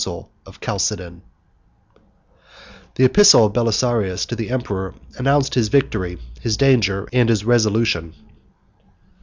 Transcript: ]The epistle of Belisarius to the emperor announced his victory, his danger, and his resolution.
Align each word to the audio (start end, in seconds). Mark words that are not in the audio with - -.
]The 0.01 1.11
epistle 2.97 3.45
of 3.45 3.53
Belisarius 3.53 4.25
to 4.25 4.35
the 4.35 4.49
emperor 4.49 4.95
announced 5.19 5.53
his 5.53 5.67
victory, 5.67 6.17
his 6.39 6.57
danger, 6.57 7.07
and 7.13 7.29
his 7.29 7.45
resolution. 7.45 8.15